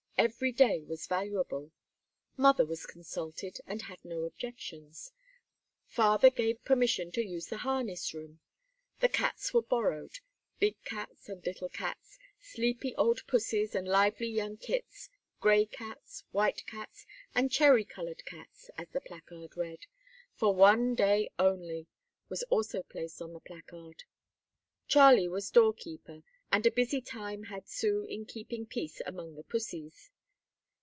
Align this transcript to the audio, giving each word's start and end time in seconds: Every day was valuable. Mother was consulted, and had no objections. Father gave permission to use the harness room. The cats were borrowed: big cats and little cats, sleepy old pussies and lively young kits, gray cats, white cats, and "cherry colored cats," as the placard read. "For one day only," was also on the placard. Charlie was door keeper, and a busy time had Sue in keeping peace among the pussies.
Every 0.17 0.51
day 0.51 0.83
was 0.83 1.07
valuable. 1.07 1.71
Mother 2.37 2.63
was 2.63 2.85
consulted, 2.85 3.57
and 3.65 3.81
had 3.81 4.05
no 4.05 4.21
objections. 4.25 5.11
Father 5.87 6.29
gave 6.29 6.63
permission 6.63 7.11
to 7.13 7.25
use 7.25 7.47
the 7.47 7.57
harness 7.65 8.13
room. 8.13 8.39
The 8.99 9.09
cats 9.09 9.51
were 9.51 9.63
borrowed: 9.63 10.19
big 10.59 10.75
cats 10.83 11.27
and 11.27 11.43
little 11.43 11.69
cats, 11.69 12.19
sleepy 12.39 12.93
old 12.97 13.25
pussies 13.25 13.73
and 13.73 13.87
lively 13.87 14.27
young 14.29 14.57
kits, 14.57 15.09
gray 15.39 15.65
cats, 15.65 16.23
white 16.31 16.67
cats, 16.67 17.07
and 17.33 17.51
"cherry 17.51 17.83
colored 17.83 18.23
cats," 18.23 18.69
as 18.77 18.89
the 18.89 19.01
placard 19.01 19.57
read. 19.57 19.87
"For 20.35 20.53
one 20.53 20.93
day 20.93 21.31
only," 21.39 21.87
was 22.29 22.43
also 22.43 22.85
on 23.23 23.33
the 23.33 23.39
placard. 23.43 24.03
Charlie 24.87 25.27
was 25.29 25.49
door 25.49 25.73
keeper, 25.73 26.21
and 26.53 26.65
a 26.65 26.71
busy 26.71 26.99
time 26.99 27.43
had 27.43 27.65
Sue 27.65 28.03
in 28.09 28.25
keeping 28.25 28.65
peace 28.65 29.01
among 29.05 29.35
the 29.35 29.43
pussies. 29.43 30.11